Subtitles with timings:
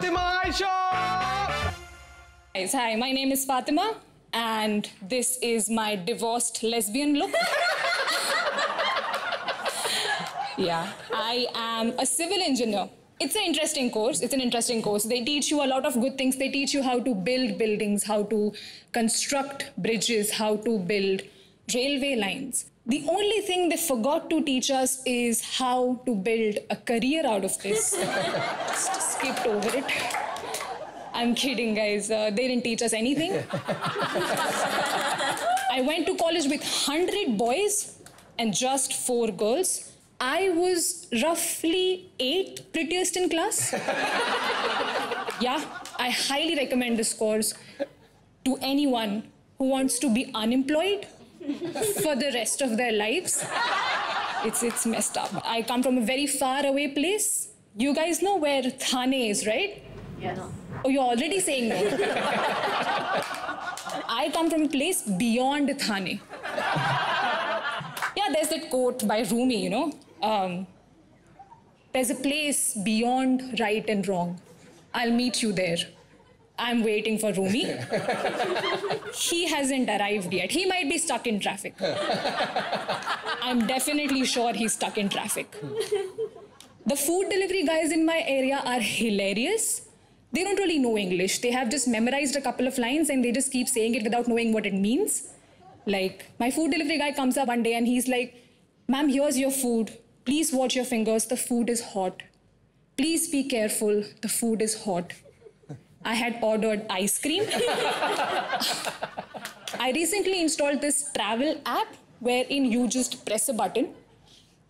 [0.00, 1.74] Fatima Ayesha!
[2.54, 3.96] Guys, hi, my name is Fatima,
[4.32, 7.30] and this is my divorced lesbian look.
[10.56, 12.88] yeah, I am a civil engineer.
[13.20, 14.22] It's an interesting course.
[14.22, 15.04] It's an interesting course.
[15.04, 16.38] They teach you a lot of good things.
[16.38, 18.54] They teach you how to build buildings, how to
[18.92, 21.20] construct bridges, how to build
[21.74, 22.66] railway lines.
[22.86, 27.44] The only thing they forgot to teach us is how to build a career out
[27.44, 27.92] of this.
[28.68, 29.84] Just skipped over it.
[31.12, 32.10] I'm kidding, guys.
[32.10, 33.32] Uh, they didn't teach us anything.
[35.72, 37.98] I went to college with 100 boys
[38.38, 39.92] and just four girls.
[40.20, 43.72] I was roughly eight prettiest in class.
[45.40, 45.62] yeah,
[45.98, 47.54] I highly recommend this course
[48.44, 49.24] to anyone
[49.58, 51.06] who wants to be unemployed
[52.02, 53.44] for the rest of their lives.
[54.44, 55.30] It's, it's messed up.
[55.44, 57.48] I come from a very far away place.
[57.76, 59.82] You guys know where Thane is, right?
[60.20, 60.38] Yes.
[60.84, 61.76] Oh, you're already saying no.
[64.08, 66.20] I come from a place beyond Thane.
[68.16, 69.92] Yeah, there's that quote by Rumi, you know.
[70.22, 70.66] Um,
[71.92, 74.40] there's a place beyond right and wrong.
[74.92, 75.78] I'll meet you there.
[76.60, 77.64] I'm waiting for Rumi.
[79.14, 80.50] he hasn't arrived yet.
[80.52, 81.74] He might be stuck in traffic.
[83.42, 85.56] I'm definitely sure he's stuck in traffic.
[86.84, 89.88] The food delivery guys in my area are hilarious.
[90.32, 91.38] They don't really know English.
[91.40, 94.28] They have just memorized a couple of lines and they just keep saying it without
[94.28, 95.28] knowing what it means.
[95.86, 98.36] Like, my food delivery guy comes up one day and he's like,
[98.86, 99.96] Ma'am, here's your food.
[100.26, 101.24] Please watch your fingers.
[101.24, 102.22] The food is hot.
[102.96, 104.04] Please be careful.
[104.20, 105.14] The food is hot.
[106.04, 107.44] I had ordered ice cream.
[109.78, 111.88] I recently installed this travel app
[112.20, 113.94] wherein you just press a button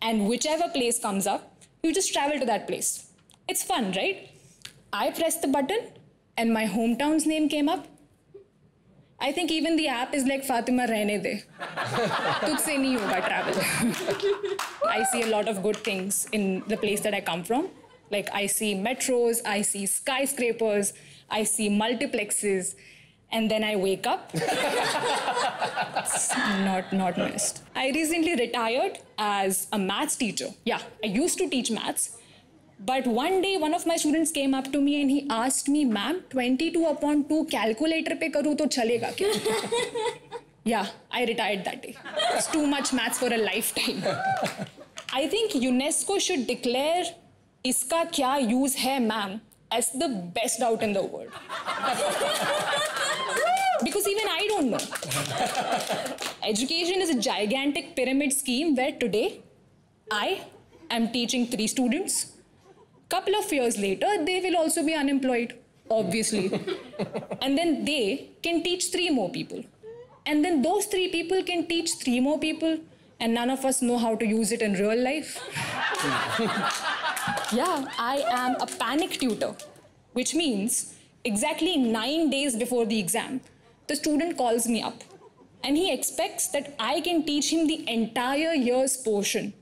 [0.00, 3.10] and whichever place comes up, you just travel to that place.
[3.46, 4.30] It's fun, right?
[4.92, 5.88] I pressed the button
[6.36, 7.86] and my hometown's name came up.
[9.20, 11.42] I think even the app is like Fatima rehne de.
[12.44, 13.54] Tujhse nahi hoga travel.
[14.88, 17.68] I see a lot of good things in the place that I come from.
[18.10, 20.92] Like I see metros, I see skyscrapers,
[21.30, 22.74] I see multiplexes,
[23.30, 24.34] and then I wake up.
[26.64, 27.62] not not missed.
[27.74, 30.48] I recently retired as a maths teacher.
[30.64, 32.16] Yeah, I used to teach maths.
[32.80, 35.84] But one day, one of my students came up to me and he asked me,
[35.84, 39.32] ma'am, 22 upon 2 calculator pe karu to chalega kya?
[40.64, 41.96] yeah, I retired that day.
[42.34, 44.04] It's too much maths for a lifetime.
[45.12, 47.04] I think UNESCO should declare
[47.70, 49.40] iska kya use hai, ma'am,
[49.70, 51.32] as the best out in the world.
[53.84, 54.84] because even I don't know.
[56.42, 59.40] Education is a gigantic pyramid scheme where today
[60.10, 60.42] I
[60.90, 62.32] am teaching three students.
[63.08, 65.54] Couple of years later, they will also be unemployed,
[65.90, 66.46] obviously.
[67.42, 69.64] and then they can teach three more people.
[70.26, 72.78] And then those three people can teach three more people,
[73.18, 75.30] and none of us know how to use it in real life.
[77.52, 79.54] yeah, I am a panic tutor,
[80.12, 80.94] which means
[81.24, 83.40] exactly nine days before the exam,
[83.86, 85.02] the student calls me up
[85.64, 89.52] and he expects that I can teach him the entire year's portion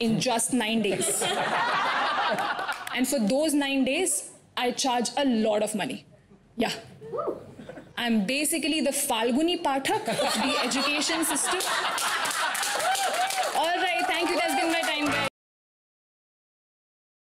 [0.00, 1.22] in just nine days.
[2.94, 6.04] and for those nine days, I charge a lot of money.
[6.56, 6.72] Yeah.
[7.96, 11.60] I'm basically the Falguni Pathak of the education system.
[13.56, 14.36] All right, thank you.
[14.36, 14.54] That's